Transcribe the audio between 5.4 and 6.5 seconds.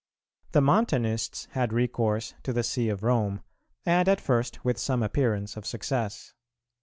of success.